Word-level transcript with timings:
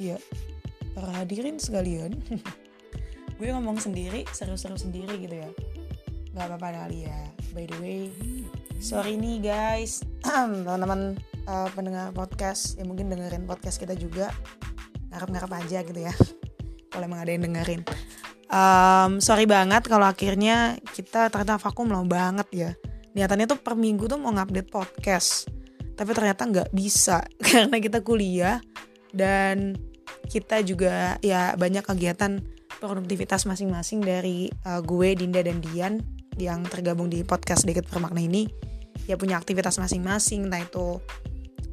ya 0.00 0.16
para 0.96 1.12
hadirin 1.20 1.60
sekalian. 1.60 2.16
Gue 3.38 3.52
ngomong 3.52 3.80
sendiri 3.80 4.24
seru-seru 4.32 4.80
sendiri 4.80 5.20
gitu 5.20 5.36
ya. 5.36 5.50
Nggak 6.32 6.46
apa-apa 6.56 6.68
kali 6.84 7.04
ya 7.04 7.20
by 7.52 7.64
the 7.68 7.76
way 7.78 8.08
sorry 8.80 9.20
nih 9.20 9.44
guys. 9.44 10.00
Teman-teman 10.24 11.20
uh, 11.44 11.68
pendengar 11.76 12.10
podcast 12.16 12.80
yang 12.80 12.90
mungkin 12.90 13.12
dengerin 13.12 13.44
podcast 13.44 13.76
kita 13.76 13.92
juga. 13.94 14.32
Ngarep-ngarep 15.12 15.52
aja 15.52 15.78
gitu 15.84 16.00
ya. 16.00 16.14
Kalau 16.90 17.04
emang 17.06 17.20
ada 17.22 17.30
yang 17.30 17.44
dengerin. 17.46 17.84
Um, 18.50 19.22
sorry 19.22 19.46
banget 19.46 19.86
kalau 19.86 20.10
akhirnya 20.10 20.74
kita 20.90 21.30
ternyata 21.30 21.54
vakum 21.62 21.86
lama 21.86 22.02
banget 22.02 22.48
ya. 22.50 22.70
Niatannya 23.14 23.46
tuh 23.46 23.62
per 23.62 23.78
minggu 23.78 24.10
tuh 24.10 24.18
mau 24.18 24.34
ngupdate 24.34 24.66
podcast. 24.66 25.46
Tapi 25.94 26.10
ternyata 26.10 26.50
nggak 26.50 26.74
bisa 26.74 27.22
karena 27.46 27.78
kita 27.78 28.02
kuliah 28.02 28.58
dan 29.14 29.78
kita 30.28 30.60
juga 30.66 31.16
ya 31.24 31.54
banyak 31.54 31.84
kegiatan 31.86 32.42
produktivitas 32.80 33.44
masing-masing 33.44 34.00
dari 34.00 34.48
uh, 34.64 34.80
gue 34.80 35.14
Dinda 35.14 35.44
dan 35.44 35.60
Dian 35.60 36.00
yang 36.40 36.64
tergabung 36.64 37.12
di 37.12 37.20
podcast 37.26 37.68
sedikit 37.68 37.84
bermakna 37.86 38.24
ini. 38.24 38.48
Ya 39.04 39.20
punya 39.20 39.36
aktivitas 39.40 39.76
masing-masing 39.80 40.48
entah 40.48 40.62
itu 40.64 41.00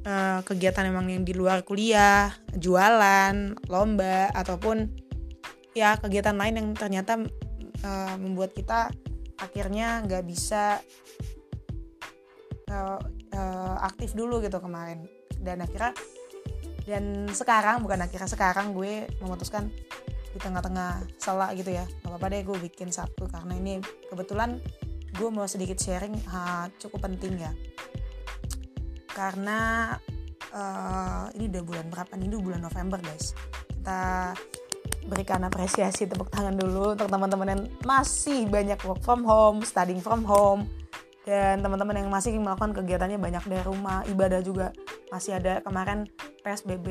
uh, 0.07 0.39
kegiatan 0.43 0.87
memang 0.87 1.11
yang 1.11 1.23
di 1.23 1.35
luar 1.35 1.63
kuliah 1.63 2.33
jualan 2.55 3.55
lomba 3.71 4.31
ataupun 4.35 4.89
ya 5.77 5.95
kegiatan 6.01 6.33
lain 6.33 6.55
yang 6.59 6.67
ternyata 6.73 7.21
uh, 7.85 8.15
membuat 8.17 8.57
kita 8.57 8.89
akhirnya 9.37 10.01
nggak 10.01 10.23
bisa 10.25 10.81
uh, 12.73 12.99
uh, 13.37 13.75
aktif 13.85 14.17
dulu 14.17 14.41
gitu 14.41 14.57
kemarin. 14.57 15.05
Dan 15.37 15.61
akhirnya 15.61 15.93
dan 16.87 17.27
sekarang 17.35 17.83
bukan 17.83 17.99
akhirnya 18.07 18.31
sekarang 18.31 18.71
gue 18.71 19.11
memutuskan 19.19 19.67
di 20.31 20.39
tengah-tengah 20.39 21.03
salah 21.19 21.51
gitu 21.51 21.75
ya. 21.75 21.83
Gak 21.83 22.07
apa-apa 22.07 22.31
deh 22.31 22.41
gue 22.47 22.57
bikin 22.71 22.95
satu. 22.95 23.27
Karena 23.27 23.59
ini 23.59 23.83
kebetulan 24.07 24.55
gue 25.11 25.29
mau 25.29 25.43
sedikit 25.51 25.75
sharing 25.75 26.15
ha, 26.31 26.71
cukup 26.79 27.11
penting 27.11 27.43
ya. 27.43 27.51
Karena 29.11 29.91
uh, 30.55 31.27
ini 31.35 31.51
udah 31.51 31.63
bulan 31.67 31.85
berapa 31.91 32.11
nih? 32.15 32.25
Ini 32.31 32.37
bulan 32.39 32.61
November 32.63 33.03
guys. 33.03 33.35
Kita 33.67 34.31
berikan 35.07 35.43
apresiasi 35.43 36.07
tepuk 36.07 36.31
tangan 36.31 36.55
dulu 36.55 36.95
untuk 36.95 37.07
teman-teman 37.11 37.47
yang 37.51 37.63
masih 37.83 38.47
banyak 38.47 38.79
work 38.87 39.03
from 39.03 39.27
home, 39.27 39.63
studying 39.63 40.03
from 40.03 40.23
home, 40.23 40.67
dan 41.23 41.63
teman-teman 41.63 42.03
yang 42.03 42.07
masih 42.11 42.35
melakukan 42.39 42.75
kegiatannya 42.75 43.19
banyak 43.19 43.43
dari 43.47 43.63
rumah, 43.63 44.03
ibadah 44.07 44.43
juga 44.43 44.75
masih 45.11 45.39
ada. 45.39 45.63
Kemarin 45.63 46.07
PSBB 46.47 46.87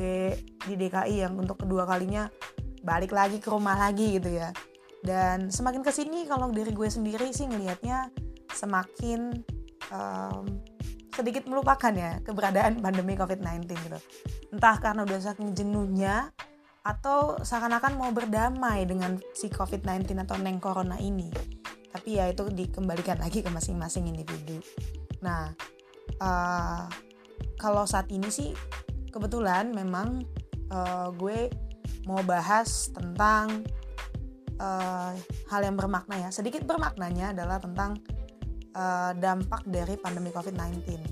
di 0.69 0.73
DKI 0.77 1.25
yang 1.25 1.33
untuk 1.33 1.65
kedua 1.65 1.89
kalinya 1.89 2.29
balik 2.85 3.09
lagi 3.09 3.41
ke 3.41 3.49
rumah 3.49 3.73
lagi 3.73 4.21
gitu 4.21 4.29
ya. 4.29 4.53
Dan 5.01 5.49
semakin 5.49 5.81
ke 5.81 5.89
sini 5.89 6.29
kalau 6.29 6.53
dari 6.53 6.69
gue 6.69 6.85
sendiri 6.85 7.33
sih 7.33 7.49
ngelihatnya 7.49 8.13
semakin 8.53 9.33
um, 9.89 10.45
sedikit 11.09 11.49
melupakan 11.49 11.89
ya 11.89 12.21
keberadaan 12.21 12.77
pandemi 12.77 13.17
COVID-19 13.17 13.65
gitu. 13.73 13.99
Entah 14.53 14.77
karena 14.77 15.01
udah 15.01 15.17
saking 15.17 15.57
jenuhnya 15.57 16.29
atau 16.85 17.41
seakan-akan 17.41 17.97
mau 17.97 18.13
berdamai 18.13 18.85
dengan 18.85 19.17
si 19.33 19.49
COVID-19 19.49 20.13
atau 20.21 20.37
neng 20.37 20.61
corona 20.61 21.01
ini. 21.01 21.33
Tapi 21.89 22.21
ya 22.21 22.29
itu 22.29 22.45
dikembalikan 22.53 23.17
lagi 23.17 23.41
ke 23.41 23.49
masing-masing 23.49 24.05
individu. 24.05 24.61
Nah, 25.25 25.49
uh, 26.21 26.85
kalau 27.57 27.83
saat 27.89 28.07
ini 28.13 28.29
sih 28.29 28.53
kebetulan 29.11 29.71
memang 29.71 30.23
uh, 30.71 31.09
gue 31.15 31.51
mau 32.07 32.23
bahas 32.23 32.91
tentang 32.91 33.67
uh, 34.59 35.11
hal 35.51 35.61
yang 35.63 35.75
bermakna 35.75 36.27
ya. 36.27 36.29
Sedikit 36.31 36.63
bermaknanya 36.63 37.35
adalah 37.35 37.59
tentang 37.59 37.99
uh, 38.75 39.11
dampak 39.17 39.65
dari 39.67 39.95
pandemi 39.99 40.31
COVID-19. 40.31 41.03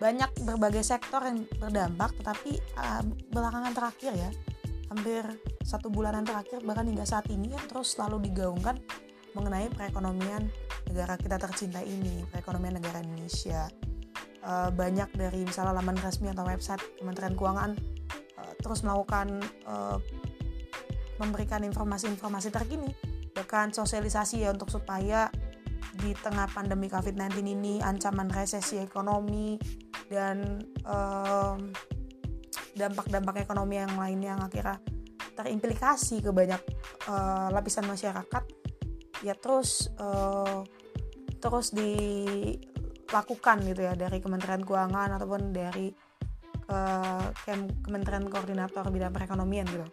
Banyak 0.00 0.30
berbagai 0.48 0.80
sektor 0.80 1.20
yang 1.20 1.44
berdampak, 1.60 2.16
tetapi 2.16 2.56
uh, 2.80 3.04
belakangan 3.28 3.72
terakhir 3.76 4.12
ya, 4.16 4.30
hampir 4.88 5.22
satu 5.60 5.92
bulanan 5.92 6.24
terakhir 6.24 6.64
bahkan 6.64 6.88
hingga 6.88 7.04
saat 7.04 7.28
ini 7.28 7.52
yang 7.52 7.64
terus 7.68 7.94
selalu 7.94 8.32
digaungkan 8.32 8.80
mengenai 9.36 9.70
perekonomian 9.70 10.50
negara 10.90 11.14
kita 11.14 11.38
tercinta 11.38 11.84
ini, 11.84 12.26
perekonomian 12.32 12.82
negara 12.82 12.98
Indonesia. 13.04 13.70
Uh, 14.40 14.72
banyak 14.72 15.12
dari 15.12 15.44
misalnya 15.44 15.76
laman 15.76 16.00
resmi 16.00 16.32
atau 16.32 16.48
website 16.48 16.80
Kementerian 16.96 17.36
Keuangan 17.36 17.76
uh, 18.40 18.52
terus 18.64 18.80
melakukan 18.80 19.36
uh, 19.68 20.00
memberikan 21.20 21.60
informasi-informasi 21.60 22.48
terkini, 22.48 22.88
bahkan 23.36 23.68
sosialisasi 23.68 24.48
ya 24.48 24.56
untuk 24.56 24.72
supaya 24.72 25.28
di 26.00 26.16
tengah 26.16 26.48
pandemi 26.48 26.88
COVID-19 26.88 27.44
ini 27.44 27.74
ancaman 27.84 28.32
resesi 28.32 28.80
ekonomi 28.80 29.60
dan 30.08 30.64
um, 30.88 31.68
dampak-dampak 32.72 33.44
ekonomi 33.44 33.76
yang 33.76 33.92
lainnya 34.00 34.38
yang 34.38 34.42
akhirnya 34.42 34.80
terimplikasi 35.36 36.24
ke 36.24 36.30
banyak 36.32 36.60
uh, 37.08 37.52
lapisan 37.52 37.84
masyarakat 37.84 38.44
ya 39.20 39.36
terus 39.36 39.92
uh, 40.00 40.64
terus 41.40 41.72
dilakukan 43.10 43.66
gitu 43.66 43.82
ya 43.82 43.98
dari 43.98 44.22
Kementerian 44.22 44.62
Keuangan 44.62 45.18
ataupun 45.18 45.50
dari 45.50 45.90
uh, 46.70 47.26
Kementerian 47.84 48.24
Koordinator 48.30 48.86
Bidang 48.88 49.10
Perekonomian 49.10 49.66
gitu. 49.66 49.86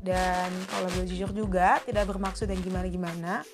Dan 0.00 0.48
kalau 0.72 0.88
gue 0.96 1.04
jujur 1.04 1.30
juga 1.36 1.78
tidak 1.84 2.08
bermaksud 2.08 2.48
yang 2.48 2.62
gimana-gimana. 2.64 3.44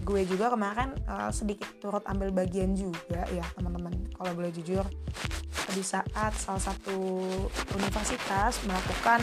Gue 0.00 0.24
juga 0.24 0.48
kemarin 0.48 0.96
uh, 1.04 1.28
sedikit 1.28 1.68
turut 1.84 2.00
ambil 2.08 2.32
bagian 2.32 2.72
juga 2.72 3.28
ya 3.28 3.44
teman-teman. 3.52 3.92
Kalau 4.16 4.32
boleh 4.32 4.48
jujur 4.48 4.88
di 5.76 5.84
saat 5.84 6.32
salah 6.32 6.62
satu 6.64 6.96
universitas 7.76 8.64
melakukan 8.64 9.20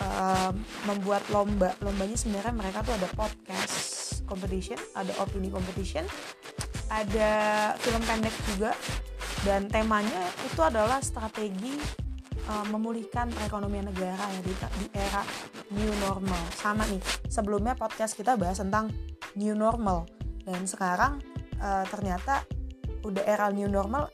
uh, 0.00 0.52
membuat 0.88 1.20
lomba 1.28 1.76
lombanya 1.84 2.16
sebenarnya 2.16 2.56
mereka 2.56 2.80
tuh 2.80 2.96
ada 2.96 3.08
podcast 3.12 4.24
competition 4.24 4.80
ada 4.96 5.12
opini 5.20 5.52
competition 5.52 6.08
ada 6.88 7.32
film 7.80 8.02
pendek 8.04 8.34
juga 8.48 8.72
dan 9.46 9.68
temanya 9.70 10.28
itu 10.44 10.60
adalah 10.64 10.98
strategi 11.04 11.76
uh, 12.48 12.66
memulihkan 12.72 13.30
perekonomian 13.30 13.92
negara 13.92 14.24
ya 14.24 14.40
di, 14.42 14.52
di 14.56 14.86
era 14.96 15.22
new 15.72 15.92
normal. 16.02 16.42
Sama 16.56 16.82
nih 16.88 17.00
sebelumnya 17.28 17.76
podcast 17.76 18.16
kita 18.16 18.34
bahas 18.34 18.58
tentang 18.58 18.90
new 19.36 19.52
normal 19.52 20.08
dan 20.42 20.64
sekarang 20.64 21.20
uh, 21.60 21.84
ternyata 21.86 22.42
udah 23.04 23.22
era 23.28 23.52
new 23.52 23.68
normal. 23.68 24.08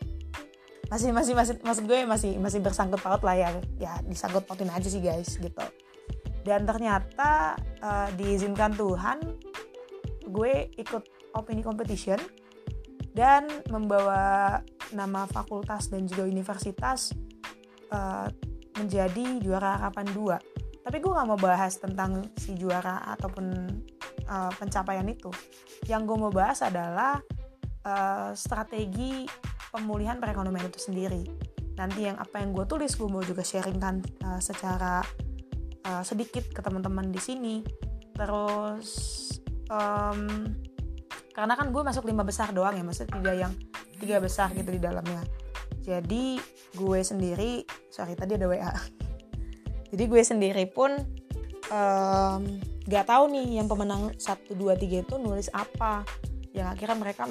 Masih 0.93 1.11
masih 1.17 1.33
masih 1.33 1.55
maksud 1.65 1.85
gue 1.89 2.05
masih 2.05 2.37
masih 2.37 2.61
bersangkut 2.61 3.01
paut 3.01 3.23
lah 3.25 3.35
ya 3.35 3.49
ya 3.81 3.99
disangkut 4.05 4.45
pautin 4.45 4.69
aja 4.69 4.87
sih 4.87 5.01
guys 5.01 5.41
gitu. 5.41 5.65
Dan 6.45 6.69
ternyata 6.69 7.57
uh, 7.81 8.13
diizinkan 8.21 8.77
Tuhan 8.77 9.19
gue 10.29 10.69
ikut 10.77 11.33
opini 11.33 11.65
competition 11.65 12.21
dan 13.15 13.47
membawa 13.71 14.59
nama 14.91 15.25
fakultas 15.31 15.89
dan 15.89 16.05
juga 16.11 16.27
universitas 16.27 17.15
uh, 17.95 18.27
menjadi 18.75 19.39
juara 19.39 19.79
harapan 19.79 20.07
dua 20.11 20.37
tapi 20.85 21.01
gue 21.01 21.09
nggak 21.09 21.29
mau 21.31 21.41
bahas 21.41 21.81
tentang 21.81 22.29
si 22.37 22.53
juara 22.61 23.01
ataupun 23.17 23.47
uh, 24.29 24.53
pencapaian 24.61 25.09
itu 25.09 25.33
yang 25.89 26.05
gue 26.05 26.13
mau 26.13 26.29
bahas 26.29 26.61
adalah 26.61 27.25
uh, 27.89 28.37
strategi 28.37 29.25
pemulihan 29.73 30.23
perekonomian 30.23 30.69
itu 30.69 30.79
sendiri. 30.79 31.25
Nanti 31.75 32.07
yang 32.07 32.21
apa 32.21 32.39
yang 32.39 32.55
gue 32.55 32.69
tulis 32.69 32.95
gue 32.95 33.09
mau 33.11 33.25
juga 33.25 33.43
sharingkan 33.43 34.05
uh, 34.29 34.41
secara 34.45 35.03
uh, 35.89 36.03
sedikit 36.07 36.47
ke 36.53 36.61
teman-teman 36.63 37.11
di 37.11 37.19
sini. 37.19 37.57
Terus 38.15 38.89
um, 39.73 40.53
karena 41.35 41.59
kan 41.59 41.75
gue 41.75 41.83
masuk 41.83 42.07
lima 42.07 42.23
besar 42.23 42.55
doang 42.55 42.79
ya, 42.79 42.87
maksudnya 42.87 43.11
tidak 43.19 43.35
yang 43.35 43.53
tiga 43.99 44.23
besar 44.23 44.55
gitu 44.55 44.71
di 44.71 44.79
dalamnya. 44.79 45.27
Jadi 45.83 46.39
gue 46.79 47.01
sendiri, 47.03 47.67
sorry 47.91 48.15
tadi 48.15 48.39
ada 48.39 48.47
WA. 48.47 48.73
Jadi 49.91 50.05
gue 50.07 50.23
sendiri 50.23 50.65
pun 50.71 50.95
um, 51.69 52.43
gak 52.87 53.07
tahu 53.11 53.31
nih 53.31 53.61
yang 53.61 53.69
pemenang 53.69 54.15
1, 54.17 54.55
2, 54.55 54.57
3 54.57 55.05
itu 55.05 55.15
nulis 55.21 55.51
apa. 55.53 56.07
Yang 56.55 56.69
akhirnya 56.79 56.97
mereka 56.97 57.23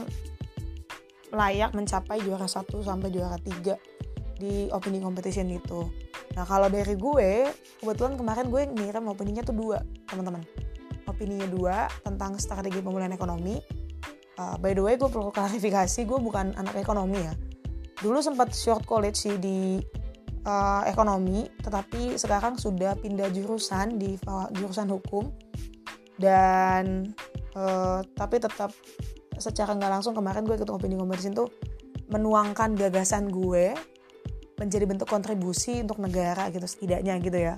layak 1.33 1.71
mencapai 1.73 2.21
juara 2.21 2.45
1 2.45 2.67
sampai 2.83 3.09
juara 3.09 3.39
3 3.41 4.37
di 4.37 4.69
opini 4.69 4.99
competition 4.99 5.49
itu. 5.49 5.87
Nah 6.33 6.43
kalau 6.43 6.67
dari 6.67 6.97
gue, 6.97 7.49
kebetulan 7.81 8.17
kemarin 8.17 8.49
gue 8.49 8.61
ngirim 8.69 9.05
opininya 9.07 9.45
tuh 9.45 9.55
dua 9.55 9.79
teman-teman. 10.09 10.41
Opininya 11.05 11.47
dua 11.47 11.87
tentang 12.01 12.37
strategi 12.41 12.81
pemulihan 12.81 13.13
ekonomi. 13.13 13.82
Uh, 14.33 14.57
by 14.57 14.73
the 14.73 14.81
way 14.81 14.97
gue 14.97 15.05
perlu 15.05 15.29
klarifikasi, 15.29 16.09
gue 16.09 16.19
bukan 16.19 16.57
anak 16.57 16.73
ekonomi 16.81 17.21
ya. 17.21 17.33
Dulu 18.01 18.17
sempat 18.17 18.49
short 18.57 18.81
college 18.89 19.17
sih 19.17 19.37
di 19.37 19.77
uh, 20.49 20.81
ekonomi 20.89 21.45
tetapi 21.61 22.17
sekarang 22.17 22.57
sudah 22.57 22.97
pindah 22.97 23.29
jurusan 23.29 24.01
di 24.01 24.17
jurusan 24.57 24.89
hukum. 24.89 25.29
Dan 26.17 27.13
uh, 27.53 28.01
tapi 28.17 28.41
tetap 28.41 28.73
secara 29.37 29.77
nggak 29.77 30.01
langsung 30.01 30.17
kemarin 30.17 30.45
gue 30.45 30.57
ikut 30.57 30.69
ngopi 30.69 30.89
di 30.89 30.97
Komersin 30.97 31.33
tuh 31.37 31.49
menuangkan 32.09 32.73
gagasan 32.73 33.29
gue 33.29 33.73
menjadi 34.57 34.85
bentuk 34.85 35.09
kontribusi 35.09 35.81
untuk 35.81 36.01
negara 36.01 36.49
gitu 36.49 36.65
setidaknya 36.65 37.21
gitu 37.21 37.37
ya. 37.37 37.55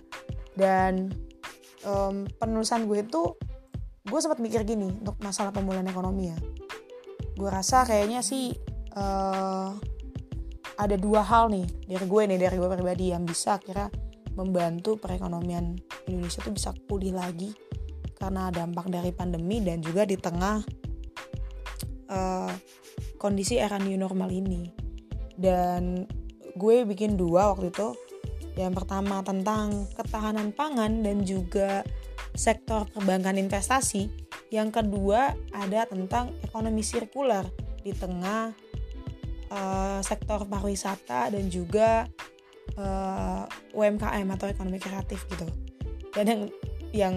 Dan 0.56 1.12
um, 1.88 2.28
penulisan 2.36 2.84
gue 2.84 3.00
itu 3.04 3.36
gue 4.06 4.20
sempat 4.20 4.44
mikir 4.44 4.62
gini 4.68 4.92
untuk 4.92 5.18
masalah 5.24 5.50
pemulihan 5.50 5.88
ekonomi 5.90 6.30
ya 6.30 6.38
gue 7.36 7.50
rasa 7.52 7.84
kayaknya 7.84 8.24
sih 8.24 8.56
uh, 8.96 9.76
ada 10.76 10.96
dua 11.00 11.24
hal 11.24 11.52
nih 11.52 11.68
dari 11.88 12.06
gue 12.08 12.22
nih 12.32 12.40
dari 12.40 12.56
gue 12.56 12.70
pribadi 12.72 13.12
yang 13.12 13.24
bisa 13.24 13.60
kira 13.60 13.88
membantu 14.36 15.00
perekonomian 15.00 15.80
Indonesia 16.08 16.44
tuh 16.44 16.52
bisa 16.56 16.76
pulih 16.76 17.16
lagi 17.16 17.56
karena 18.16 18.52
dampak 18.52 18.88
dari 18.92 19.12
pandemi 19.12 19.64
dan 19.64 19.80
juga 19.84 20.08
di 20.08 20.16
tengah 20.20 20.64
uh, 22.12 22.52
kondisi 23.20 23.60
era 23.60 23.80
new 23.80 23.96
normal 23.96 24.32
ini. 24.32 24.72
Dan 25.36 26.08
gue 26.56 26.76
bikin 26.88 27.20
dua 27.20 27.52
waktu 27.52 27.72
itu. 27.72 27.96
Yang 28.56 28.74
pertama 28.84 29.20
tentang 29.20 29.84
ketahanan 30.00 30.56
pangan 30.56 31.04
dan 31.04 31.28
juga 31.28 31.84
sektor 32.32 32.88
perbankan 32.88 33.36
investasi 33.36 34.25
yang 34.56 34.72
kedua 34.72 35.36
ada 35.52 35.84
tentang 35.84 36.32
ekonomi 36.40 36.80
sirkular 36.80 37.44
di 37.84 37.92
tengah 37.92 38.56
uh, 39.52 40.00
sektor 40.00 40.48
pariwisata 40.48 41.28
dan 41.36 41.52
juga 41.52 42.08
uh, 42.80 43.44
eh, 43.44 43.76
UMKM 43.76 44.28
atau 44.32 44.48
ekonomi 44.48 44.80
kreatif 44.80 45.28
gitu. 45.28 45.44
Dan 46.16 46.26
yang 46.26 46.42
yang 46.96 47.16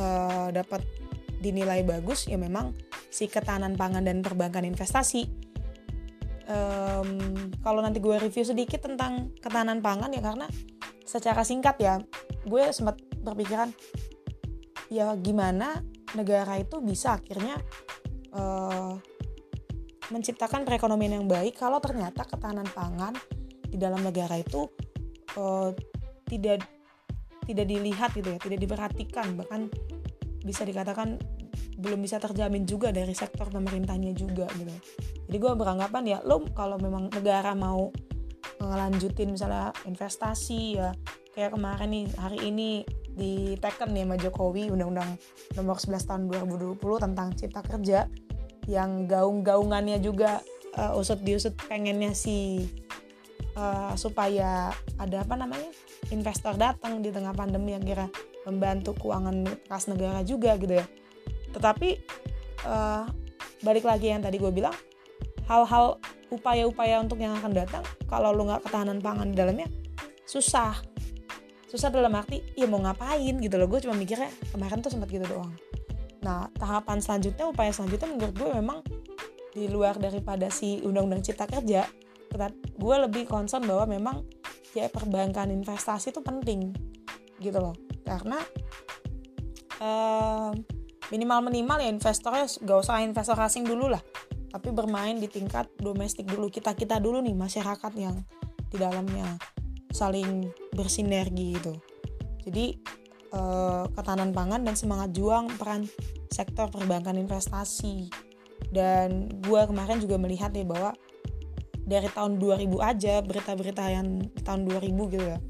uh, 0.00 0.48
dapat 0.48 0.80
dinilai 1.44 1.84
bagus 1.84 2.24
ya 2.24 2.40
memang 2.40 2.72
si 3.12 3.28
ketahanan 3.28 3.76
pangan 3.76 4.02
dan 4.08 4.24
perbankan 4.24 4.64
investasi. 4.64 5.28
Um, 6.48 7.20
kalau 7.60 7.84
nanti 7.84 8.00
gue 8.00 8.16
review 8.16 8.40
sedikit 8.40 8.80
tentang 8.80 9.36
ketahanan 9.44 9.84
pangan 9.84 10.08
ya 10.16 10.24
karena 10.24 10.48
secara 11.04 11.44
singkat 11.44 11.76
ya 11.76 12.00
gue 12.48 12.72
sempat 12.72 12.96
berpikiran 13.20 13.68
ya 14.88 15.12
gimana 15.20 15.84
negara 16.16 16.56
itu 16.56 16.80
bisa 16.80 17.20
akhirnya 17.20 17.58
uh, 18.32 18.96
menciptakan 20.08 20.64
perekonomian 20.64 21.20
yang 21.20 21.28
baik 21.28 21.60
kalau 21.60 21.82
ternyata 21.84 22.24
ketahanan 22.24 22.68
pangan 22.72 23.12
di 23.68 23.76
dalam 23.76 24.00
negara 24.00 24.40
itu 24.40 24.64
uh, 25.36 25.68
tidak 26.24 26.64
tidak 27.44 27.66
dilihat 27.68 28.12
gitu 28.16 28.28
ya 28.36 28.38
tidak 28.40 28.60
diperhatikan. 28.60 29.36
Bahkan 29.36 29.60
bisa 30.44 30.64
dikatakan 30.64 31.20
belum 31.78 32.00
bisa 32.02 32.18
terjamin 32.18 32.64
juga 32.64 32.90
dari 32.90 33.12
sektor 33.12 33.48
pemerintahnya 33.52 34.12
juga 34.16 34.48
gitu. 34.56 34.72
Jadi 35.28 35.36
gue 35.36 35.52
beranggapan 35.52 36.04
ya 36.04 36.18
lo 36.24 36.40
kalau 36.56 36.80
memang 36.80 37.12
negara 37.12 37.52
mau 37.52 37.92
ngelanjutin 38.58 39.30
misalnya 39.32 39.70
investasi 39.86 40.62
ya 40.80 40.90
kayak 41.32 41.54
kemarin 41.54 41.88
nih 41.94 42.06
hari 42.18 42.38
ini 42.50 42.82
diteken 43.18 43.90
nih 43.90 44.06
sama 44.06 44.16
Jokowi 44.16 44.70
Undang-Undang 44.70 45.10
nomor 45.58 45.76
11 45.82 46.06
tahun 46.06 46.22
2020 46.30 46.78
tentang 47.04 47.28
cipta 47.34 47.60
kerja 47.66 48.06
yang 48.70 49.10
gaung-gaungannya 49.10 49.98
juga 49.98 50.38
uh, 50.78 50.94
usut 50.94 51.18
diusut 51.24 51.58
pengennya 51.66 52.14
si 52.14 52.68
uh, 53.58 53.92
supaya 53.98 54.70
ada 55.00 55.26
apa 55.26 55.34
namanya 55.34 55.74
investor 56.14 56.54
datang 56.54 57.02
di 57.02 57.10
tengah 57.10 57.34
pandemi 57.34 57.74
yang 57.74 57.82
kira 57.82 58.06
membantu 58.46 58.94
keuangan 58.96 59.44
kas 59.66 59.90
negara 59.90 60.22
juga 60.22 60.54
gitu 60.56 60.78
ya. 60.78 60.86
Tetapi 61.52 61.88
uh, 62.64 63.04
balik 63.66 63.84
lagi 63.84 64.14
yang 64.14 64.22
tadi 64.22 64.38
gue 64.38 64.52
bilang 64.54 64.74
hal-hal 65.50 65.98
upaya-upaya 66.28 67.00
untuk 67.00 67.18
yang 67.18 67.34
akan 67.40 67.56
datang 67.56 67.82
kalau 68.06 68.30
lu 68.36 68.46
nggak 68.46 68.62
ketahanan 68.68 69.00
pangan 69.00 69.32
di 69.32 69.36
dalamnya 69.36 69.68
susah 70.28 70.76
susah 71.68 71.92
dalam 71.92 72.10
arti 72.16 72.40
ya 72.56 72.64
mau 72.64 72.80
ngapain? 72.80 73.36
gitu 73.38 73.54
loh. 73.60 73.68
Gue 73.68 73.84
cuma 73.84 73.94
mikirnya 73.94 74.32
kemarin 74.50 74.80
tuh 74.80 74.90
sempat 74.90 75.12
gitu 75.12 75.28
doang. 75.28 75.52
Nah 76.24 76.48
tahapan 76.56 76.98
selanjutnya 76.98 77.46
upaya 77.46 77.70
selanjutnya 77.70 78.08
menurut 78.08 78.34
gue 78.34 78.48
memang 78.50 78.78
di 79.52 79.68
luar 79.68 79.96
daripada 80.00 80.48
si 80.48 80.80
undang-undang 80.84 81.24
cipta 81.24 81.48
kerja 81.48 81.88
gue 82.78 82.96
lebih 83.08 83.24
concern 83.24 83.64
bahwa 83.64 83.88
memang 83.88 84.16
ya 84.76 84.86
perbankan 84.92 85.48
investasi 85.48 86.12
itu 86.12 86.20
penting 86.20 86.76
gitu 87.40 87.58
loh. 87.58 87.74
Karena 88.04 88.38
uh, 89.80 90.52
minimal 91.08 91.48
minimal 91.48 91.78
ya 91.80 91.88
investornya 91.88 92.44
gak 92.44 92.78
usah 92.78 93.00
investor 93.02 93.38
asing 93.40 93.64
dulu 93.64 93.90
lah. 93.90 94.02
Tapi 94.48 94.72
bermain 94.72 95.16
di 95.16 95.28
tingkat 95.28 95.68
domestik 95.76 96.28
dulu 96.28 96.48
kita 96.48 96.72
kita 96.72 97.00
dulu 97.00 97.20
nih 97.20 97.36
masyarakat 97.36 97.92
yang 97.96 98.16
di 98.68 98.76
dalamnya 98.76 99.36
saling 99.92 100.48
bersinergi 100.72 101.56
gitu. 101.58 101.74
Jadi 102.48 102.66
eh, 103.34 103.84
ketahanan 103.92 104.32
pangan 104.32 104.64
dan 104.64 104.74
semangat 104.76 105.12
juang 105.12 105.52
peran 105.56 105.84
sektor 106.32 106.68
perbankan 106.68 107.16
investasi. 107.16 108.08
Dan 108.68 109.32
gue 109.40 109.60
kemarin 109.64 110.02
juga 110.02 110.20
melihat 110.20 110.52
nih 110.52 110.66
bahwa 110.66 110.92
dari 111.88 112.08
tahun 112.12 112.36
2000 112.36 112.68
aja 112.84 113.14
berita-berita 113.24 113.84
yang 113.88 114.28
tahun 114.44 114.68
2000 114.68 115.12
gitu 115.14 115.24
ya 115.24 115.40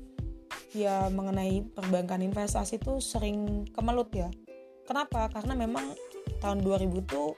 ya 0.77 1.09
mengenai 1.09 1.65
perbankan 1.73 2.21
investasi 2.21 2.77
itu 2.81 3.01
sering 3.01 3.65
kemelut 3.73 4.13
ya. 4.13 4.29
Kenapa? 4.85 5.29
Karena 5.33 5.57
memang 5.57 5.97
tahun 6.41 6.65
2000 6.65 7.05
tuh 7.09 7.37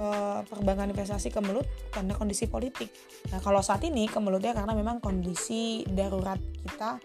uh, 0.00 0.40
perbankan 0.48 0.90
investasi 0.90 1.28
kemelut 1.30 1.68
karena 1.92 2.16
kondisi 2.16 2.48
politik. 2.48 2.88
Nah 3.30 3.38
kalau 3.38 3.60
saat 3.60 3.84
ini 3.84 4.08
kemelutnya 4.08 4.56
karena 4.56 4.72
memang 4.72 4.98
kondisi 4.98 5.84
darurat 5.86 6.40
kita 6.64 6.96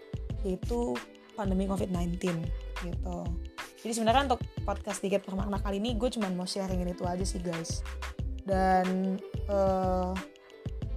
yaitu 0.42 0.96
pandemi 1.36 1.68
COVID-19 1.68 2.16
gitu. 2.82 3.18
Jadi 3.84 3.92
sebenarnya 3.92 4.32
untuk 4.32 4.40
podcast 4.64 5.04
tiket 5.04 5.22
permakna 5.22 5.60
kali 5.60 5.78
ini 5.78 5.94
gue 5.94 6.08
cuma 6.10 6.32
mau 6.32 6.48
sharing 6.48 6.82
itu 6.88 7.04
aja 7.04 7.22
sih 7.22 7.38
guys. 7.38 7.84
Dan 8.46 9.20
uh, 9.52 10.16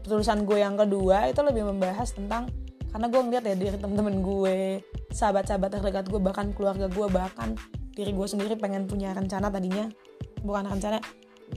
tulisan 0.07 0.47
gue 0.47 0.63
yang 0.63 0.79
kedua 0.79 1.29
itu 1.29 1.43
lebih 1.43 1.67
membahas 1.69 2.15
tentang 2.15 2.49
karena 2.89 3.05
gue 3.05 3.21
ngeliat 3.21 3.45
ya 3.45 3.53
dari 3.53 3.77
temen-temen 3.77 4.25
gue, 4.25 4.81
sahabat-sahabat 5.13 5.77
terdekat 5.77 6.09
gue, 6.09 6.17
bahkan 6.17 6.49
keluarga 6.57 6.89
gue, 6.89 7.05
bahkan 7.05 7.53
diri 7.93 8.17
gue 8.17 8.25
sendiri 8.25 8.57
pengen 8.57 8.89
punya 8.89 9.13
rencana 9.13 9.53
tadinya 9.53 9.85
bukan 10.41 10.71
rencana 10.71 10.97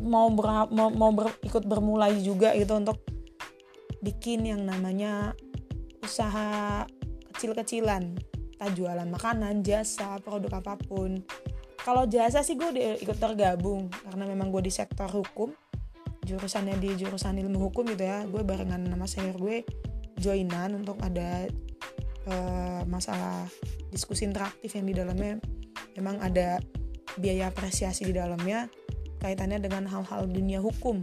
mau 0.00 0.32
ber, 0.32 0.72
mau, 0.72 0.88
mau 0.88 1.10
ber, 1.12 1.36
ikut 1.44 1.68
bermulai 1.68 2.16
juga 2.24 2.56
gitu 2.56 2.78
untuk 2.78 3.02
bikin 4.00 4.48
yang 4.48 4.64
namanya 4.64 5.36
usaha 6.00 6.82
kecil-kecilan. 7.36 8.16
Tak 8.58 8.78
jualan 8.78 9.08
makanan 9.10 9.66
jasa 9.66 10.22
produk 10.22 10.62
apa 10.62 10.78
pun. 10.78 11.22
Kalau 11.82 12.06
jasa 12.06 12.46
sih 12.46 12.54
gue 12.54 12.70
ikut 13.02 13.18
tergabung 13.18 13.90
karena 14.06 14.24
memang 14.30 14.54
gue 14.54 14.62
di 14.62 14.70
sektor 14.70 15.10
hukum. 15.10 15.50
Jurusannya 16.22 16.78
di 16.78 16.94
jurusan 16.94 17.42
ilmu 17.42 17.58
hukum 17.58 17.90
gitu 17.90 18.06
ya. 18.06 18.22
Gue 18.30 18.46
barengan 18.46 18.86
sama 18.86 19.06
senior 19.10 19.34
gue 19.34 19.66
joinan 20.14 20.78
untuk 20.78 21.02
ada 21.02 21.50
uh, 22.30 22.86
masalah 22.86 23.50
diskusi 23.90 24.30
interaktif 24.30 24.78
yang 24.78 24.86
di 24.86 24.94
dalamnya. 24.94 25.42
Memang 25.98 26.22
ada 26.22 26.62
biaya 27.18 27.50
apresiasi 27.50 28.06
di 28.06 28.14
dalamnya 28.14 28.70
kaitannya 29.22 29.62
dengan 29.62 29.86
hal-hal 29.86 30.26
dunia 30.26 30.58
hukum. 30.58 30.98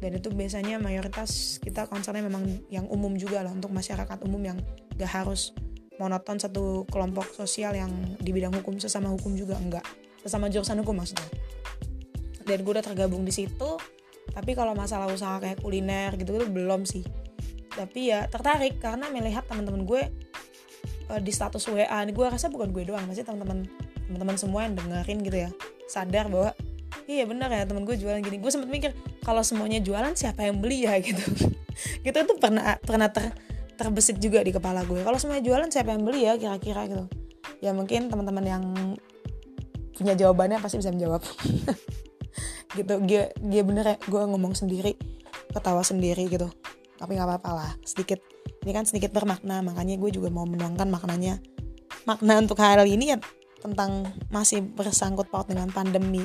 Dan 0.00 0.18
itu 0.18 0.32
biasanya 0.34 0.82
mayoritas 0.82 1.60
kita 1.62 1.86
concernnya 1.86 2.26
memang 2.26 2.66
yang 2.72 2.88
umum 2.90 3.14
juga 3.14 3.44
lah 3.44 3.52
untuk 3.54 3.70
masyarakat 3.70 4.18
umum 4.26 4.42
yang 4.42 4.58
gak 4.98 5.12
harus 5.22 5.54
monoton 6.00 6.40
satu 6.40 6.88
kelompok 6.90 7.30
sosial 7.30 7.76
yang 7.76 7.92
di 8.18 8.34
bidang 8.34 8.50
hukum 8.56 8.80
sesama 8.80 9.12
hukum 9.12 9.38
juga 9.38 9.54
enggak. 9.60 9.84
Sesama 10.24 10.50
jurusan 10.50 10.80
hukum 10.82 10.98
maksudnya. 10.98 11.28
Dan 12.42 12.66
gue 12.66 12.72
udah 12.72 12.82
tergabung 12.82 13.22
di 13.22 13.30
situ 13.30 13.78
tapi 14.32 14.54
kalau 14.54 14.72
masalah 14.72 15.10
usaha 15.10 15.42
kayak 15.42 15.60
kuliner 15.60 16.14
gitu 16.18 16.34
itu 16.34 16.46
belum 16.50 16.82
sih. 16.82 17.06
Tapi 17.72 18.10
ya 18.10 18.26
tertarik 18.26 18.82
karena 18.82 19.06
melihat 19.14 19.46
teman-teman 19.46 19.86
gue 19.86 20.02
uh, 21.12 21.20
di 21.20 21.32
status 21.32 21.68
WA 21.68 22.00
gue 22.08 22.26
rasa 22.26 22.48
bukan 22.48 22.72
gue 22.72 22.88
doang 22.88 23.04
masih 23.04 23.22
teman-teman 23.26 23.68
teman-teman 24.08 24.36
semua 24.36 24.66
yang 24.68 24.74
dengerin 24.76 25.18
gitu 25.24 25.38
ya 25.48 25.50
sadar 25.88 26.28
bahwa 26.28 26.52
iya 27.06 27.24
benar 27.26 27.48
ya 27.50 27.66
temen 27.66 27.82
gue 27.82 27.96
jualan 27.98 28.20
gini. 28.22 28.38
Gue 28.38 28.50
sempet 28.50 28.70
mikir 28.70 28.90
kalau 29.22 29.42
semuanya 29.42 29.78
jualan 29.82 30.14
siapa 30.14 30.46
yang 30.46 30.58
beli 30.62 30.86
ya 30.86 30.98
gitu. 31.02 31.22
Gitu 32.04 32.14
itu 32.14 32.34
pernah 32.36 32.76
pernah 32.84 33.08
ter 33.08 33.32
terbesit 33.80 34.20
juga 34.20 34.44
di 34.44 34.52
kepala 34.52 34.84
gue 34.84 35.00
kalau 35.00 35.16
semuanya 35.16 35.42
jualan 35.42 35.68
siapa 35.72 35.96
yang 35.96 36.04
beli 36.04 36.28
ya 36.28 36.36
kira-kira 36.36 36.84
gitu. 36.86 37.04
Ya 37.64 37.72
mungkin 37.72 38.12
teman-teman 38.12 38.44
yang 38.44 38.64
punya 39.96 40.12
jawabannya 40.14 40.60
pasti 40.60 40.78
bisa 40.78 40.92
menjawab. 40.92 41.24
Gitu 42.72 42.94
dia 43.04 43.28
dia 43.36 43.62
bener 43.64 43.84
ya 43.84 43.96
gue 44.00 44.22
ngomong 44.32 44.56
sendiri 44.56 44.96
ketawa 45.52 45.84
sendiri 45.84 46.24
gitu. 46.32 46.48
Tapi 46.96 47.20
nggak 47.20 47.28
apa-apa 47.28 47.50
lah 47.52 47.70
sedikit. 47.84 48.20
Ini 48.64 48.72
kan 48.72 48.84
sedikit 48.88 49.12
bermakna 49.12 49.60
makanya 49.60 50.00
gue 50.00 50.08
juga 50.08 50.32
mau 50.32 50.48
menuangkan 50.48 50.88
maknanya. 50.88 51.36
Makna 52.08 52.40
untuk 52.40 52.56
hal 52.64 52.80
ini 52.88 53.12
ya 53.12 53.18
tentang 53.62 54.08
masih 54.32 54.64
bersangkut 54.64 55.30
paut 55.30 55.46
dengan 55.46 55.70
pandemi 55.70 56.24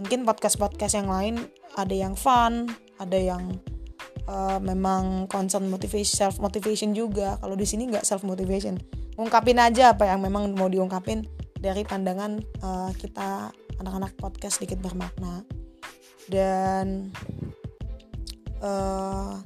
mungkin 0.00 0.24
podcast 0.24 0.56
podcast 0.56 0.96
yang 0.96 1.12
lain 1.12 1.36
ada 1.76 1.92
yang 1.92 2.16
fun 2.16 2.72
ada 2.96 3.16
yang 3.16 3.60
uh, 4.26 4.58
memang 4.60 5.28
concern 5.28 5.68
motivation 5.68 6.12
self 6.12 6.36
motivation 6.38 6.92
juga. 6.92 7.36
Kalau 7.40 7.56
di 7.56 7.66
sini 7.68 7.88
nggak 7.88 8.04
self 8.04 8.24
motivation 8.24 8.76
ungkapin 9.20 9.60
aja 9.60 9.92
apa 9.92 10.08
yang 10.08 10.24
memang 10.24 10.48
mau 10.56 10.72
diungkapin 10.72 11.28
dari 11.60 11.84
pandangan 11.84 12.40
uh, 12.64 12.90
kita 12.96 13.52
anak-anak 13.80 14.16
podcast 14.16 14.60
sedikit 14.60 14.80
bermakna. 14.80 15.44
Dan 16.30 17.10
uh, 18.64 19.36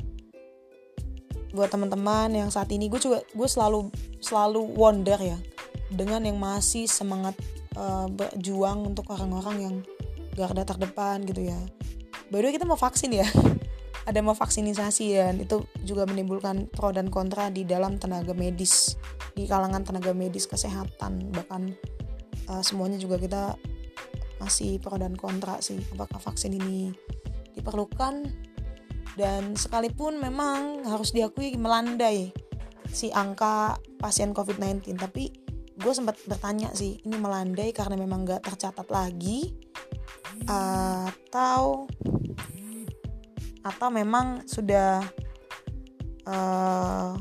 buat 1.55 1.71
teman-teman 1.71 2.35
yang 2.35 2.51
saat 2.51 2.71
ini 2.75 2.91
gue 2.91 2.99
juga 2.99 3.23
gue 3.23 3.49
selalu 3.49 3.91
selalu 4.19 4.75
wonder 4.75 5.17
ya 5.19 5.39
dengan 5.95 6.27
yang 6.27 6.37
masih 6.37 6.91
semangat 6.91 7.39
uh, 7.79 8.11
berjuang 8.11 8.83
untuk 8.83 9.07
orang-orang 9.15 9.57
yang 9.63 9.77
garda 10.35 10.67
terdepan 10.67 11.23
gitu 11.25 11.47
ya. 11.47 11.59
By 12.29 12.43
the 12.43 12.51
way 12.51 12.55
kita 12.55 12.67
mau 12.67 12.79
vaksin 12.79 13.15
ya. 13.15 13.27
Ada 14.09 14.21
mau 14.21 14.37
vaksinisasi 14.37 15.17
dan 15.17 15.41
itu 15.41 15.65
juga 15.81 16.05
menimbulkan 16.05 16.69
pro 16.69 16.93
dan 16.93 17.09
kontra 17.09 17.49
di 17.49 17.65
dalam 17.65 17.97
tenaga 17.97 18.37
medis, 18.37 19.01
di 19.33 19.49
kalangan 19.49 19.81
tenaga 19.81 20.13
medis 20.13 20.45
kesehatan 20.45 21.33
bahkan 21.33 21.73
uh, 22.49 22.63
semuanya 22.63 23.01
juga 23.01 23.19
kita 23.19 23.59
masih 24.39 24.79
pro 24.79 25.01
dan 25.01 25.17
kontra 25.19 25.59
sih 25.65 25.79
apakah 25.95 26.21
vaksin 26.21 26.55
ini 26.55 26.93
diperlukan 27.55 28.29
dan 29.15 29.55
sekalipun 29.55 30.19
memang 30.19 30.83
harus 30.87 31.15
diakui 31.15 31.55
melandai 31.55 32.35
si 32.91 33.11
angka 33.15 33.79
pasien 33.99 34.35
COVID-19 34.35 34.99
tapi 34.99 35.31
gue 35.75 35.93
sempat 35.95 36.19
bertanya 36.27 36.71
sih 36.75 37.03
ini 37.03 37.17
melandai 37.19 37.75
karena 37.75 37.99
memang 37.99 38.27
gak 38.27 38.47
tercatat 38.47 38.87
lagi 38.91 39.55
atau 40.45 41.87
atau 43.65 43.89
memang 43.89 44.45
sudah 44.45 45.01
uh, 46.29 47.17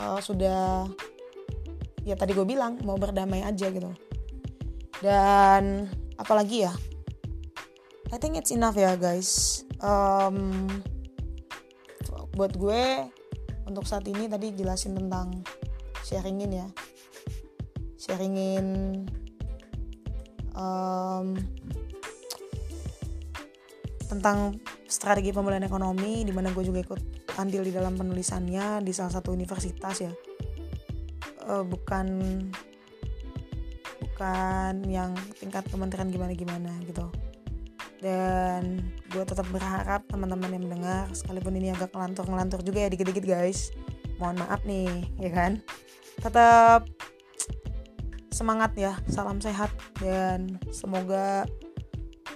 uh, 0.00 0.20
sudah 0.24 0.88
ya 2.04 2.16
tadi 2.16 2.32
gue 2.32 2.46
bilang 2.48 2.80
mau 2.84 2.96
berdamai 2.96 3.44
aja 3.44 3.68
gitu. 3.68 3.92
Dan 5.04 5.88
apalagi 6.16 6.64
ya? 6.64 6.72
I 8.12 8.16
think 8.16 8.38
it's 8.38 8.54
enough 8.54 8.78
ya 8.78 8.96
guys. 8.96 9.64
Um, 9.84 10.68
buat 12.34 12.56
gue 12.58 13.06
untuk 13.64 13.86
saat 13.86 14.04
ini 14.10 14.26
tadi 14.26 14.50
jelasin 14.52 14.98
tentang 14.98 15.44
sharingin 16.02 16.50
ya. 16.50 16.68
Sharingin 18.00 18.66
um, 20.54 21.36
tentang 24.08 24.58
strategi 24.86 25.34
pemulihan 25.34 25.66
ekonomi 25.66 26.22
di 26.22 26.30
mana 26.30 26.54
gue 26.54 26.62
juga 26.62 26.80
ikut 26.80 27.00
andil 27.34 27.66
di 27.66 27.74
dalam 27.74 27.98
penulisannya 27.98 28.80
di 28.80 28.92
salah 28.94 29.12
satu 29.18 29.34
universitas 29.34 29.96
ya. 29.98 30.12
Uh, 31.44 31.66
bukan 31.66 32.06
bukan 34.00 34.80
yang 34.86 35.12
tingkat 35.42 35.66
kementerian 35.68 36.08
gimana 36.08 36.32
gimana 36.32 36.72
gitu. 36.86 37.10
Dan 37.98 38.84
gue 39.10 39.24
tetap 39.26 39.48
berharap 39.50 40.06
teman-teman 40.06 40.52
yang 40.52 40.62
mendengar 40.68 41.10
sekalipun 41.10 41.56
ini 41.58 41.74
agak 41.74 41.90
ngelantur-ngelantur 41.90 42.60
juga 42.62 42.84
ya 42.84 42.88
dikit-dikit 42.92 43.24
guys 43.24 43.72
mohon 44.22 44.38
maaf 44.38 44.62
nih 44.62 45.10
ya 45.18 45.30
kan? 45.34 45.58
Tetap 46.22 46.86
semangat 48.30 48.78
ya 48.78 48.94
salam 49.10 49.42
sehat 49.42 49.73
dan 50.04 50.60
semoga 50.68 51.48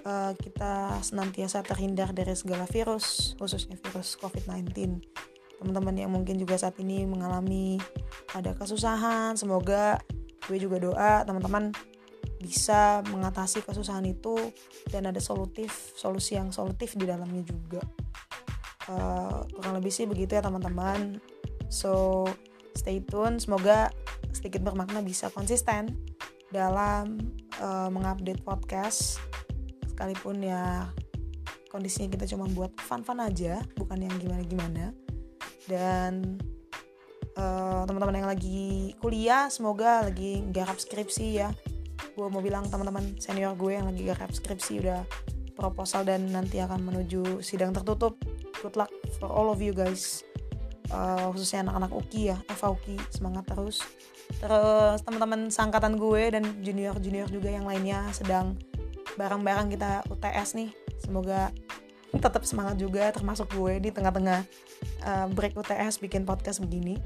uh, 0.08 0.32
kita 0.40 1.04
senantiasa 1.04 1.60
terhindar 1.60 2.16
dari 2.16 2.32
segala 2.32 2.64
virus 2.64 3.36
khususnya 3.36 3.76
virus 3.76 4.16
COVID-19 4.16 5.04
teman-teman 5.60 5.94
yang 6.00 6.08
mungkin 6.08 6.40
juga 6.40 6.56
saat 6.56 6.80
ini 6.80 7.04
mengalami 7.04 7.76
ada 8.32 8.56
kesusahan 8.56 9.36
semoga 9.36 10.00
gue 10.48 10.56
juga 10.56 10.80
doa 10.80 11.28
teman-teman 11.28 11.76
bisa 12.38 13.02
mengatasi 13.10 13.66
kesusahan 13.66 14.06
itu 14.06 14.38
dan 14.88 15.10
ada 15.10 15.18
solutif 15.18 15.92
solusi 15.98 16.38
yang 16.38 16.54
solutif 16.54 16.94
di 16.94 17.04
dalamnya 17.04 17.42
juga. 17.42 17.82
Uh, 18.88 19.44
kurang 19.52 19.76
lebih 19.76 19.92
sih 19.92 20.06
begitu 20.06 20.38
ya 20.38 20.42
teman-teman. 20.42 21.18
So 21.68 22.24
stay 22.78 23.02
tune 23.02 23.42
semoga 23.42 23.90
sedikit 24.30 24.62
bermakna 24.62 25.02
bisa 25.02 25.28
konsisten 25.34 25.98
dalam 26.54 27.18
uh, 27.62 27.88
mengupdate 27.92 28.42
podcast. 28.42 29.22
Sekalipun 29.90 30.42
ya 30.42 30.86
kondisinya 31.68 32.16
kita 32.16 32.24
cuma 32.32 32.48
buat 32.48 32.72
fun-fun 32.80 33.20
aja 33.20 33.60
bukan 33.76 33.98
yang 34.02 34.14
gimana-gimana. 34.16 34.94
Dan 35.68 36.40
uh, 37.36 37.82
teman-teman 37.84 38.24
yang 38.24 38.30
lagi 38.30 38.94
kuliah 38.98 39.52
semoga 39.52 40.06
lagi 40.06 40.42
garap 40.50 40.80
skripsi 40.80 41.26
ya. 41.38 41.52
Gue 42.18 42.26
mau 42.30 42.42
bilang 42.42 42.66
teman-teman 42.66 43.18
senior 43.22 43.54
gue 43.54 43.78
yang 43.78 43.86
lagi 43.86 44.02
garap 44.06 44.30
skripsi 44.34 44.82
udah 44.82 45.02
proposal 45.58 46.06
dan 46.06 46.30
nanti 46.30 46.62
akan 46.62 46.86
menuju 46.86 47.42
sidang 47.42 47.74
tertutup. 47.74 48.18
Good 48.62 48.74
luck 48.78 48.90
for 49.18 49.30
all 49.30 49.50
of 49.50 49.58
you 49.62 49.74
guys. 49.74 50.22
Uh, 50.88 51.28
khususnya 51.36 51.68
anak-anak 51.68 51.92
UKI 51.92 52.22
ya 52.32 52.36
Eva 52.48 52.72
UKI 52.72 52.96
semangat 53.12 53.44
terus 53.44 53.84
terus 54.38 55.02
teman-teman 55.02 55.50
sangkatan 55.50 55.98
gue 55.98 56.22
dan 56.30 56.44
junior-junior 56.62 57.26
juga 57.26 57.50
yang 57.50 57.66
lainnya 57.66 58.06
sedang 58.14 58.54
bareng-bareng 59.18 59.74
kita 59.74 60.06
UTS 60.06 60.54
nih. 60.54 60.70
Semoga 61.02 61.50
tetap 62.14 62.46
semangat 62.46 62.80
juga 62.80 63.10
termasuk 63.10 63.50
gue 63.52 63.82
di 63.82 63.90
tengah-tengah 63.90 64.40
uh, 65.04 65.26
break 65.34 65.58
UTS 65.58 65.98
bikin 65.98 66.22
podcast 66.22 66.62
begini. 66.62 66.96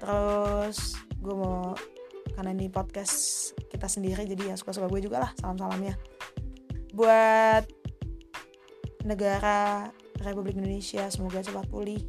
Terus 0.00 0.96
gue 1.20 1.34
mau 1.36 1.76
karena 2.34 2.52
ini 2.52 2.68
podcast 2.68 3.52
kita 3.70 3.86
sendiri 3.86 4.26
jadi 4.28 4.52
ya 4.52 4.54
suka-suka 4.58 4.88
gue 4.88 5.00
juga 5.04 5.28
lah 5.28 5.30
salam-salamnya. 5.38 5.94
Buat 6.96 7.68
negara 9.04 9.92
Republik 10.24 10.56
Indonesia 10.56 11.06
semoga 11.12 11.44
cepat 11.44 11.68
pulih. 11.68 12.00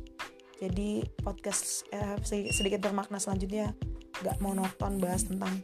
Jadi 0.57 1.05
podcast 1.21 1.85
eh, 1.93 2.17
sedikit 2.49 2.81
bermakna 2.81 3.21
selanjutnya 3.21 3.77
gak 4.25 4.37
mau 4.41 4.53
nonton 4.53 4.97
bahas 5.01 5.25
tentang 5.25 5.61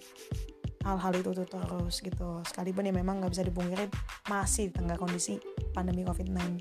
hal-hal 0.84 1.14
itu 1.16 1.32
tuh 1.32 1.48
terus 1.48 2.04
gitu 2.04 2.44
sekalipun 2.44 2.92
ya 2.92 2.94
memang 2.94 3.24
nggak 3.24 3.32
bisa 3.32 3.48
dipungkiri 3.48 3.88
masih 4.28 4.68
di 4.68 4.76
tengah 4.76 5.00
kondisi 5.00 5.40
pandemi 5.72 6.04
COVID-19 6.04 6.60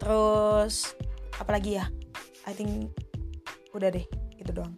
terus 0.00 0.96
apalagi 1.36 1.76
ya 1.76 1.92
I 2.48 2.56
think 2.56 2.88
udah 3.76 3.92
deh 3.92 4.08
itu 4.40 4.48
doang 4.48 4.72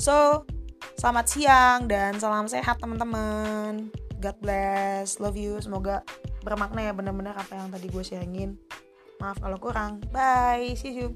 so 0.00 0.48
Selamat 0.96 1.28
siang 1.28 1.80
dan 1.92 2.16
salam 2.16 2.48
sehat 2.48 2.80
teman-teman. 2.80 3.92
God 4.16 4.36
bless, 4.40 5.20
love 5.20 5.36
you. 5.36 5.60
Semoga 5.60 6.00
bermakna 6.40 6.88
ya 6.88 6.92
bener-bener 6.96 7.36
apa 7.36 7.52
yang 7.52 7.68
tadi 7.68 7.92
gue 7.92 8.00
sharingin. 8.00 8.56
Maaf 9.20 9.36
kalau 9.44 9.60
kurang. 9.60 10.00
Bye, 10.08 10.72
see 10.72 10.96
you. 10.96 11.12